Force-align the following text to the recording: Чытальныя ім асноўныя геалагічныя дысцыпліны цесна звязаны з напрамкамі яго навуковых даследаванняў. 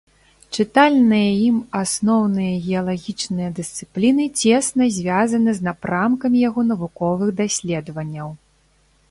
Чытальныя 0.61 1.25
ім 1.49 1.57
асноўныя 1.81 2.53
геалагічныя 2.69 3.49
дысцыпліны 3.59 4.25
цесна 4.41 4.83
звязаны 4.97 5.49
з 5.59 5.69
напрамкамі 5.69 6.37
яго 6.49 6.61
навуковых 6.73 7.29
даследаванняў. 7.45 8.29